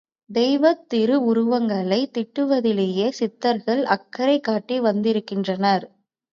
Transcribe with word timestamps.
தெய்வத் 0.29 0.93
திருவுருவங்களைத் 0.93 2.13
தீட்டுவதிலேயே 2.17 3.11
சித்ரீகர்கள் 3.19 3.83
அக்கறை 3.89 4.39
காட்டி 4.39 4.79
வந்திருக்கின்றனர். 4.79 5.85